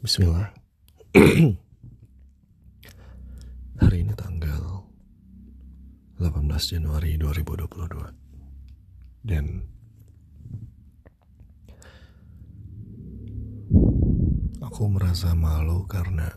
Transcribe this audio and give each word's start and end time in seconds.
Bismillah. 0.00 0.48
Hari 3.84 3.96
ini 4.00 4.16
tanggal 4.16 4.88
18 6.16 6.40
Januari 6.72 7.20
2022 7.20 8.08
Dan 9.20 9.60
Aku 14.64 14.88
merasa 14.88 15.36
malu 15.36 15.84
karena 15.84 16.32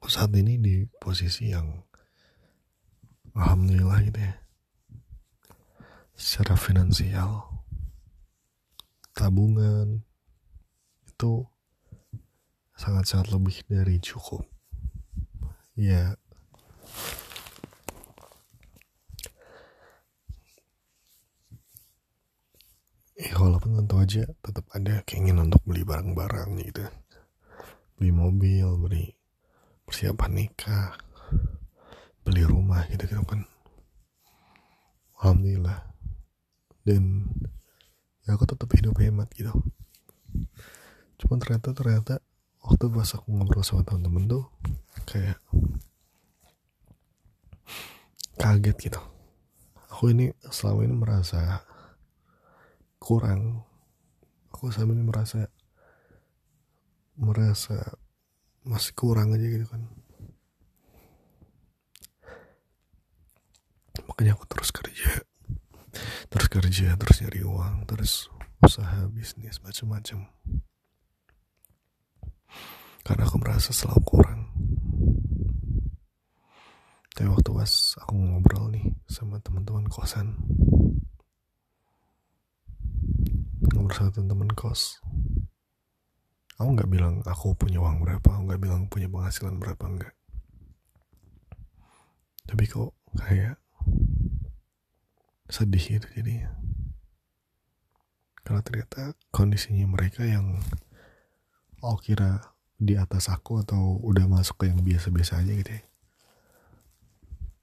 Aku 0.00 0.08
saat 0.08 0.32
ini 0.32 0.56
di 0.56 0.88
posisi 0.96 1.52
yang 1.52 1.84
Alhamdulillah 3.36 4.00
gitu 4.08 4.16
ya. 4.16 4.32
Secara 6.16 6.56
finansial 6.56 7.53
tabungan 9.14 10.02
itu 11.06 11.46
sangat-sangat 12.74 13.30
lebih 13.30 13.62
dari 13.70 14.02
cukup. 14.02 14.42
Ya, 15.74 16.14
ya 23.14 23.34
walaupun 23.38 23.78
tentu 23.82 23.98
aja 23.98 24.22
tetap 24.42 24.66
ada 24.70 25.02
keinginan 25.06 25.50
untuk 25.50 25.62
beli 25.66 25.82
barang-barang 25.82 26.50
gitu, 26.62 26.86
beli 27.98 28.10
mobil, 28.10 28.66
beli 28.78 29.14
persiapan 29.86 30.30
nikah, 30.30 30.94
beli 32.26 32.42
rumah 32.42 32.86
gitu 32.90 33.06
gitu 33.06 33.22
kan. 33.22 33.46
Alhamdulillah. 35.22 35.80
Dan 36.84 37.32
ya 38.24 38.36
aku 38.36 38.48
tetap 38.48 38.68
hidup 38.72 38.96
hemat 39.00 39.28
gitu. 39.36 39.52
Cuman 41.20 41.38
ternyata 41.40 41.76
ternyata 41.76 42.14
waktu 42.64 42.88
pas 42.88 43.12
aku 43.12 43.28
ngobrol 43.28 43.60
sama 43.60 43.84
temen-temen 43.84 44.24
tuh 44.24 44.44
kayak 45.04 45.36
kaget 48.40 48.76
gitu. 48.90 49.00
Aku 49.92 50.10
ini 50.10 50.32
selama 50.48 50.80
ini 50.88 50.94
merasa 50.96 51.62
kurang. 52.96 53.62
Aku 54.50 54.72
selama 54.72 54.96
ini 54.96 55.04
merasa 55.04 55.46
merasa 57.14 57.78
masih 58.64 58.96
kurang 58.96 59.36
aja 59.36 59.44
gitu 59.44 59.68
kan. 59.68 59.84
Makanya 64.08 64.34
aku 64.34 64.48
terus 64.48 64.72
kerja 64.72 65.22
kerja 66.54 66.94
terus 66.94 67.18
nyari 67.18 67.42
uang 67.42 67.82
terus 67.90 68.30
usaha 68.62 69.10
bisnis 69.10 69.58
macam-macam 69.58 70.30
karena 73.04 73.28
aku 73.28 73.36
merasa 73.36 73.68
selalu 73.68 74.00
kurang. 74.06 74.48
Tapi 77.12 77.28
waktu 77.28 77.50
pas 77.52 77.72
aku 78.00 78.16
ngobrol 78.16 78.72
nih 78.72 78.86
sama 79.06 79.36
teman-teman 79.44 79.84
kosan 79.92 80.34
ngobrol 83.72 83.96
sama 83.96 84.10
teman-teman 84.12 84.50
kos 84.52 85.00
aku 86.60 86.68
nggak 86.76 86.90
bilang 86.90 87.24
aku 87.24 87.56
punya 87.56 87.80
uang 87.80 88.04
berapa 88.04 88.28
aku 88.28 88.42
nggak 88.48 88.62
bilang 88.62 88.82
punya 88.92 89.08
penghasilan 89.08 89.56
berapa 89.56 89.84
enggak 89.88 90.14
tapi 92.44 92.64
kok 92.68 92.92
kayak 93.16 93.56
sedih 95.48 96.00
itu 96.00 96.08
jadinya. 96.16 96.50
Karena 98.44 98.60
ternyata 98.60 99.16
kondisinya 99.32 99.88
mereka 99.88 100.24
yang 100.24 100.60
oh 101.80 101.96
kira 102.00 102.52
di 102.80 102.96
atas 102.96 103.32
aku 103.32 103.64
atau 103.64 104.00
udah 104.04 104.28
masuk 104.28 104.64
ke 104.64 104.64
yang 104.72 104.80
biasa-biasa 104.80 105.40
aja 105.40 105.52
gitu 105.52 105.72
ya. 105.72 105.84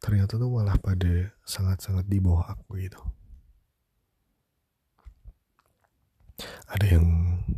Ternyata 0.02 0.42
tuh 0.42 0.50
malah 0.50 0.78
pada 0.82 1.30
sangat-sangat 1.46 2.10
di 2.10 2.18
bawah 2.18 2.50
aku 2.54 2.82
gitu. 2.82 3.02
Ada 6.66 6.98
yang 6.98 7.06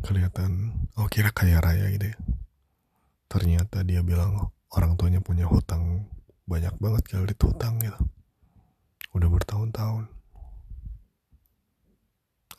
kelihatan 0.04 0.84
oh 1.00 1.08
kira 1.08 1.32
kaya 1.32 1.64
raya 1.64 1.88
gitu 1.96 2.12
ya. 2.12 2.18
Ternyata 3.32 3.80
dia 3.88 4.04
bilang 4.04 4.52
orang 4.72 5.00
tuanya 5.00 5.24
punya 5.24 5.48
hutang 5.48 6.12
banyak 6.44 6.76
banget 6.76 7.02
kali 7.08 7.32
hutang 7.32 7.80
gitu. 7.80 7.96
Udah 9.16 9.28
bertahun-tahun 9.32 10.13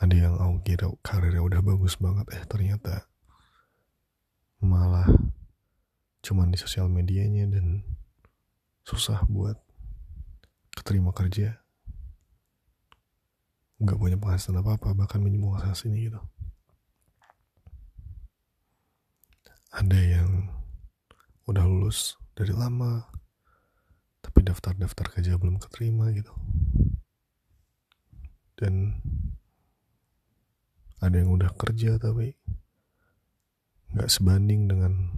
ada 0.05 0.13
yang 0.21 0.37
aku 0.37 0.55
kira 0.61 0.85
karirnya 1.01 1.41
udah 1.41 1.61
bagus 1.65 1.97
banget. 1.97 2.29
Eh 2.37 2.45
ternyata 2.45 3.09
malah 4.61 5.09
cuman 6.21 6.53
di 6.53 6.57
sosial 6.61 6.85
medianya 6.93 7.49
dan 7.49 7.81
susah 8.85 9.25
buat 9.25 9.57
keterima 10.77 11.09
kerja. 11.09 11.57
Nggak 13.81 13.97
punya 13.97 14.17
penghasilan 14.21 14.61
apa 14.61 14.77
apa 14.77 14.89
bahkan 14.93 15.25
minimum 15.25 15.57
sana 15.57 15.73
sini 15.73 16.05
gitu. 16.05 16.21
Ada 19.73 20.21
yang 20.21 20.53
udah 21.49 21.65
lulus 21.65 22.13
dari 22.37 22.53
lama 22.53 23.09
tapi 24.21 24.45
daftar-daftar 24.45 25.17
kerja 25.17 25.41
belum 25.41 25.57
keterima 25.57 26.13
gitu. 26.13 26.29
Dan 28.53 29.01
ada 31.05 31.21
yang 31.21 31.31
udah 31.33 31.53
kerja 31.53 32.01
tapi 32.01 32.33
nggak 33.95 34.09
sebanding 34.11 34.67
dengan 34.67 35.13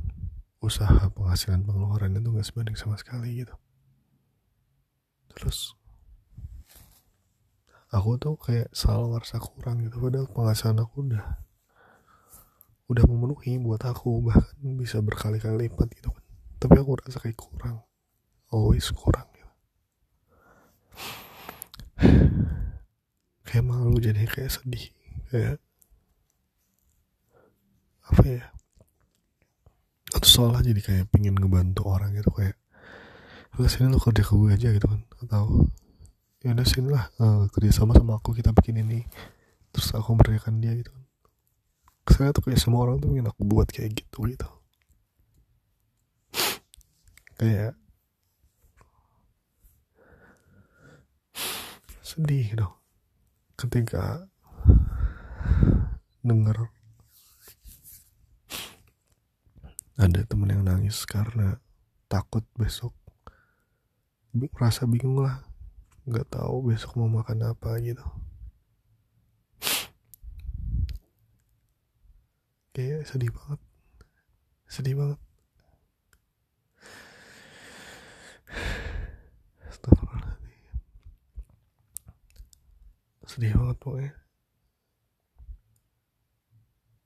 usaha 0.62 1.10
penghasilan 1.14 1.64
pengeluaran 1.64 2.18
itu 2.18 2.30
nggak 2.30 2.48
sebanding 2.48 2.76
sama 2.76 3.00
sekali 3.00 3.46
gitu 3.46 3.56
terus 5.32 5.78
aku 7.94 8.20
tuh 8.20 8.36
kayak 8.36 8.68
selalu 8.76 9.16
ngerasa 9.16 9.38
kurang 9.40 9.86
gitu 9.86 9.98
padahal 10.02 10.28
penghasilan 10.28 10.78
aku 10.84 11.08
udah 11.08 11.26
udah 12.88 13.04
memenuhi 13.08 13.60
buat 13.60 13.84
aku 13.84 14.24
bahkan 14.28 14.80
bisa 14.80 15.00
berkali-kali 15.04 15.68
lipat 15.68 15.88
gitu 15.96 16.10
kan 16.12 16.24
tapi 16.58 16.76
aku 16.80 16.98
rasa 17.00 17.20
kayak 17.22 17.38
kurang 17.38 17.84
always 18.50 18.88
kurang 18.92 19.28
gitu. 19.36 19.52
kayak 23.48 23.66
malu 23.68 23.96
jadi 24.00 24.24
kayak 24.26 24.52
sedih 24.52 24.92
kayak 25.28 25.60
apa 28.08 28.24
ya? 28.24 28.44
Atau 30.16 30.30
seolah 30.30 30.64
jadi 30.64 30.80
kayak 30.80 31.06
pingin 31.12 31.36
ngebantu 31.36 31.84
orang 31.88 32.16
gitu 32.16 32.32
kayak 32.32 32.56
udah 33.58 33.70
sini 33.72 33.90
lo 33.90 33.98
kerja 33.98 34.22
ke 34.22 34.34
gue 34.38 34.50
aja 34.54 34.70
gitu 34.72 34.88
kan. 34.88 35.02
Atau 35.26 35.68
ya 36.46 36.54
udah 36.54 36.68
sini 36.68 36.88
lah 36.94 37.06
uh, 37.20 37.50
kerja 37.52 37.72
sama 37.74 37.98
sama 37.98 38.16
aku 38.18 38.32
kita 38.32 38.56
bikin 38.56 38.80
ini. 38.80 39.04
Terus 39.76 39.92
aku 39.94 40.16
merdekakan 40.16 40.64
dia 40.64 40.74
gitu 40.78 40.94
kan. 40.94 41.04
Saya 42.08 42.32
tuh 42.32 42.48
kayak 42.48 42.58
semua 42.58 42.88
orang 42.88 43.04
tuh 43.04 43.12
ingin 43.12 43.28
aku 43.28 43.44
buat 43.44 43.68
kayak 43.68 43.94
gitu 43.94 44.26
gitu. 44.32 44.48
Kayak 47.38 47.76
sedih 52.02 52.48
dong. 52.56 52.74
Ketika 53.60 54.26
denger 56.24 56.72
ada 59.98 60.22
temen 60.30 60.54
yang 60.54 60.62
nangis 60.62 61.10
karena 61.10 61.58
takut 62.06 62.46
besok. 62.54 62.94
Merasa 64.32 64.86
bingung 64.86 65.26
lah. 65.26 65.42
Nggak 66.06 66.38
tahu 66.38 66.70
besok 66.70 66.96
mau 67.02 67.10
makan 67.10 67.50
apa 67.50 67.82
gitu. 67.82 68.06
Kayak 72.78 73.10
sedih 73.10 73.34
banget. 73.34 73.60
Sedih 74.70 74.94
banget. 74.94 75.20
Sedih 83.28 83.54
banget 83.54 83.78
pokoknya 83.78 84.27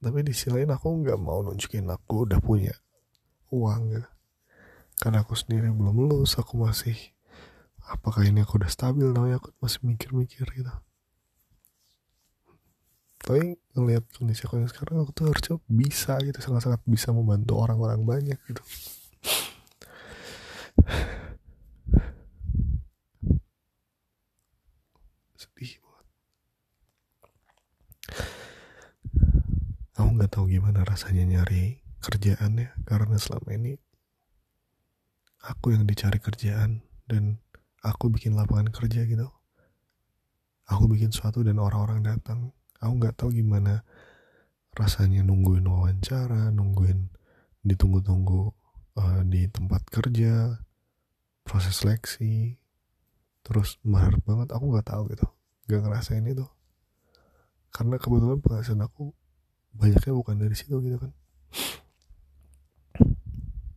tapi 0.01 0.25
di 0.25 0.33
sisi 0.33 0.49
lain 0.49 0.73
aku 0.73 1.05
nggak 1.05 1.21
mau 1.21 1.45
nunjukin 1.45 1.85
aku 1.85 2.25
udah 2.25 2.41
punya 2.41 2.73
uang 3.53 3.93
gitu. 3.93 4.09
Karena 4.97 5.21
aku 5.21 5.37
sendiri 5.37 5.69
belum 5.69 5.93
lulus 5.93 6.41
aku 6.41 6.57
masih 6.57 6.97
apakah 7.85 8.25
ini 8.25 8.41
aku 8.41 8.57
udah 8.57 8.69
stabil? 8.69 9.13
Namanya 9.13 9.37
aku 9.37 9.53
masih 9.61 9.85
mikir-mikir 9.85 10.49
gitu. 10.57 10.73
Tapi 13.21 13.53
ngelihat 13.77 14.09
kondisi 14.17 14.49
aku 14.49 14.57
yang 14.57 14.65
sekarang 14.65 15.05
aku 15.05 15.13
tuh 15.13 15.29
harusnya 15.29 15.61
bisa 15.69 16.17
gitu. 16.25 16.41
Sangat-sangat 16.41 16.81
bisa 16.89 17.13
membantu 17.13 17.61
orang-orang 17.61 18.01
banyak 18.01 18.41
gitu. 18.49 18.65
Sedih 25.37 25.77
aku 30.01 30.11
nggak 30.17 30.31
tahu 30.33 30.45
gimana 30.49 30.81
rasanya 30.81 31.23
nyari 31.29 31.77
kerjaan 32.01 32.57
ya 32.57 32.73
karena 32.89 33.21
selama 33.21 33.53
ini 33.53 33.77
aku 35.45 35.77
yang 35.77 35.85
dicari 35.85 36.17
kerjaan 36.17 36.81
dan 37.05 37.37
aku 37.85 38.09
bikin 38.09 38.33
lapangan 38.33 38.73
kerja 38.73 39.05
gitu. 39.05 39.29
Aku 40.69 40.89
bikin 40.89 41.13
sesuatu 41.13 41.45
dan 41.45 41.61
orang-orang 41.61 42.01
datang. 42.01 42.53
Aku 42.81 42.97
nggak 42.97 43.17
tahu 43.17 43.29
gimana 43.33 43.85
rasanya 44.73 45.21
nungguin 45.21 45.67
wawancara 45.67 46.49
nungguin 46.49 47.11
ditunggu-tunggu 47.61 48.55
uh, 48.97 49.21
di 49.27 49.45
tempat 49.53 49.85
kerja 49.89 50.57
proses 51.45 51.77
seleksi. 51.81 52.57
Terus 53.45 53.77
mahal 53.85 54.17
banget 54.25 54.53
aku 54.53 54.65
nggak 54.71 54.87
tahu 54.89 55.13
gitu. 55.13 55.27
Nggak 55.69 55.81
ngerasain 55.85 56.25
itu. 56.25 56.45
Karena 57.69 58.01
kebetulan 58.01 58.39
penghasilan 58.41 58.85
aku 58.85 59.13
banyaknya 59.75 60.13
bukan 60.13 60.35
dari 60.39 60.55
situ 60.55 60.77
gitu 60.83 60.97
kan. 60.99 61.11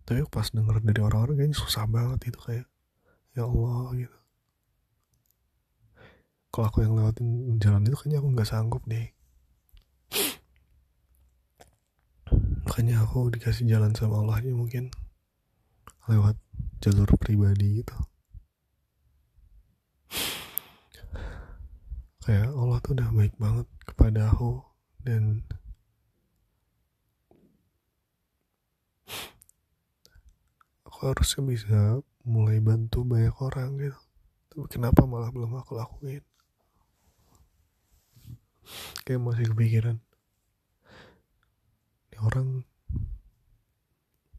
Tapi 0.04 0.20
pas 0.28 0.46
denger 0.52 0.84
dari 0.84 1.00
orang-orang 1.00 1.36
kayaknya 1.40 1.56
susah 1.56 1.88
banget 1.88 2.28
itu 2.28 2.38
kayak 2.40 2.66
ya 3.32 3.48
Allah 3.48 3.96
gitu. 3.96 4.18
Kalau 6.54 6.66
aku 6.70 6.86
yang 6.86 6.94
lewatin 6.94 7.58
jalan 7.58 7.82
itu 7.82 7.96
kayaknya 7.98 8.18
aku 8.22 8.28
nggak 8.30 8.48
sanggup 8.48 8.82
deh. 8.86 9.10
Makanya 12.64 13.02
aku 13.02 13.32
dikasih 13.32 13.66
jalan 13.66 13.90
sama 13.96 14.22
Allah 14.22 14.38
aja 14.38 14.50
mungkin 14.54 14.92
lewat 16.04 16.36
jalur 16.84 17.08
pribadi 17.16 17.80
gitu. 17.80 17.96
Kayak 22.24 22.56
Allah 22.56 22.78
tuh 22.80 22.92
udah 22.96 23.08
baik 23.12 23.34
banget 23.36 23.68
kepada 23.84 24.32
aku 24.32 24.64
dan 25.04 25.44
harusnya 31.12 31.42
bisa 31.44 31.78
mulai 32.24 32.56
bantu 32.64 33.04
banyak 33.04 33.36
orang 33.44 33.76
gitu. 33.76 34.00
Tapi 34.48 34.66
kenapa 34.72 35.04
malah 35.04 35.28
belum 35.28 35.60
aku 35.60 35.76
lakuin? 35.76 36.24
Kayak 39.04 39.20
masih 39.20 39.52
kepikiran. 39.52 39.96
Ini 42.08 42.16
orang 42.24 42.64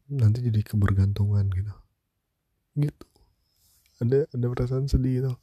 nanti 0.09 0.41
jadi 0.41 0.62
kebergantungan 0.65 1.45
gitu. 1.53 1.73
Gitu. 2.73 3.06
Ada 4.01 4.25
ada 4.33 4.45
perasaan 4.50 4.89
sedih 4.89 5.21
gitu. 5.21 5.33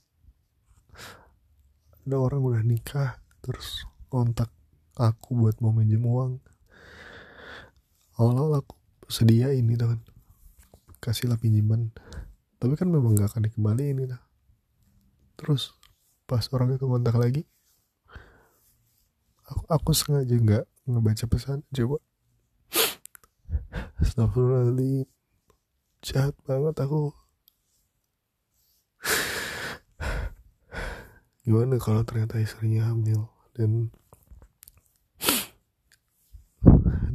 Ada 2.03 2.17
orang 2.19 2.43
udah 2.43 2.63
nikah 2.67 3.23
terus 3.39 3.87
kontak 4.11 4.51
aku 4.99 5.39
buat 5.39 5.63
mau 5.63 5.71
minjem 5.71 6.03
uang. 6.03 6.43
Awal-awal 8.19 8.67
aku 8.67 8.75
sedia 9.07 9.55
ini 9.55 9.79
gitu 9.79 9.87
kan 9.87 10.12
kasihlah 11.03 11.37
pinjaman. 11.37 11.91
Tapi 12.63 12.79
kan 12.79 12.87
memang 12.87 13.19
gak 13.19 13.35
akan 13.35 13.51
dikembaliin 13.51 13.99
gitu. 14.07 14.19
Terus 15.35 15.75
pas 16.31 16.47
orang 16.55 16.79
itu 16.79 16.87
kontak 16.87 17.19
lagi 17.19 17.43
aku, 19.53 19.63
aku 19.69 19.91
sengaja 19.93 20.33
nggak 20.33 20.65
ngebaca 20.89 21.25
pesan. 21.29 21.61
Coba. 21.75 21.99
Astagfirullahaladzim. 24.01 25.07
Jahat 26.03 26.35
banget 26.43 26.77
aku. 26.83 27.15
Gimana 31.47 31.75
kalau 31.79 32.03
ternyata 32.07 32.39
istrinya 32.39 32.87
hamil 32.91 33.27
dan 33.55 33.91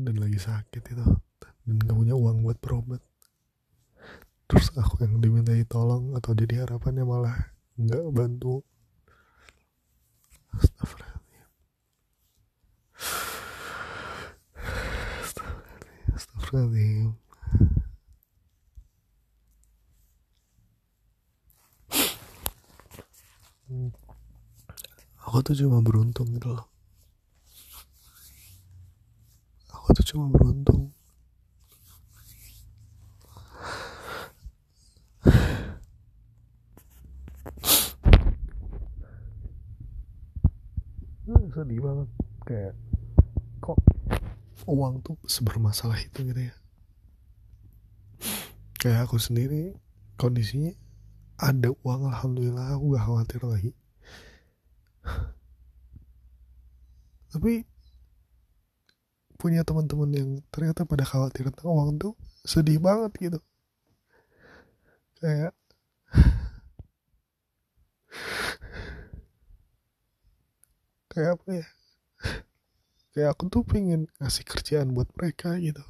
dan 0.04 0.16
lagi 0.20 0.40
sakit 0.40 0.84
itu. 0.84 1.06
Dan 1.68 1.84
gak 1.84 2.00
punya 2.00 2.16
uang 2.16 2.48
buat 2.48 2.56
berobat 2.64 3.04
terus 4.48 4.72
aku 4.80 5.04
yang 5.04 5.20
dimintai 5.20 5.68
tolong 5.68 6.16
atau 6.16 6.32
jadi 6.32 6.64
harapannya 6.64 7.04
malah 7.04 7.36
nggak 7.78 8.04
bantu. 8.16 8.64
Astagfirullah 10.58 11.14
Astagfirullahaladzim. 16.18 17.12
Aku 25.28 25.44
tuh 25.44 25.56
cuma 25.60 25.84
beruntung 25.84 26.32
gitu 26.34 26.56
loh. 26.56 26.66
Aku 29.76 29.92
tuh 29.92 30.06
cuma 30.08 30.32
beruntung 30.32 30.97
sedih 41.58 41.82
banget. 41.82 42.10
Kayak 42.46 42.78
kok 43.58 43.82
uang 44.70 45.02
tuh 45.02 45.18
sebermasalah 45.26 45.98
itu 45.98 46.22
gitu 46.22 46.42
ya? 46.54 46.56
Kayak 48.78 49.10
aku 49.10 49.18
sendiri 49.18 49.74
kondisinya 50.22 50.70
ada 51.42 51.74
uang 51.82 52.14
alhamdulillah 52.14 52.78
aku 52.78 52.94
gak 52.94 53.06
khawatir 53.10 53.42
lagi. 53.42 53.72
Tapi 57.34 57.66
punya 59.38 59.66
teman-teman 59.66 60.10
yang 60.14 60.30
ternyata 60.54 60.86
pada 60.86 61.06
khawatir 61.06 61.50
tentang 61.50 61.74
uang 61.74 61.98
tuh 61.98 62.14
sedih 62.46 62.78
banget 62.78 63.12
gitu. 63.18 63.40
Kayak 65.18 65.58
kayak 71.18 71.34
apa 71.34 71.50
ya? 71.50 71.68
Kayak 73.10 73.30
aku 73.34 73.50
tuh 73.50 73.66
pengen 73.66 74.06
ngasih 74.22 74.46
kerjaan 74.46 74.94
buat 74.94 75.10
mereka 75.18 75.58
gitu. 75.58 75.82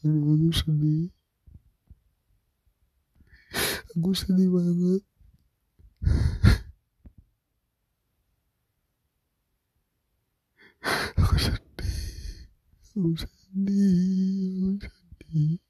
Aduh, 0.00 0.40
aku 0.40 0.56
sedih. 0.56 1.12
Aku 3.92 4.10
sedih 4.16 4.48
banget. 4.48 5.02
Aku 11.20 11.36
sedih. 11.36 12.00
Aku 12.96 13.12
sedih. 13.20 14.80
Aku 14.80 14.88
sedih 15.20 15.63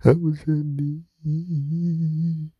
aku 0.00 0.32
sedih 0.32 1.04
aku 1.20 2.59